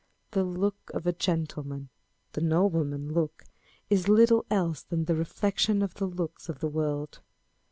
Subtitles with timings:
[0.31, 1.89] The look of the gentleman,"
[2.33, 3.43] the nobleman look,"
[3.87, 7.19] is little else than the reflection of the looks of the world.